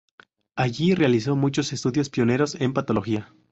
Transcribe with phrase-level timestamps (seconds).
[0.55, 3.31] Allí, realizó muchos estudios pioneros en patología.